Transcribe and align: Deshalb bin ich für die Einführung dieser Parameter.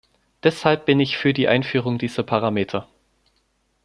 Deshalb 0.41 0.87
bin 0.87 0.99
ich 0.99 1.15
für 1.15 1.31
die 1.31 1.47
Einführung 1.47 1.99
dieser 1.99 2.23
Parameter. 2.23 2.89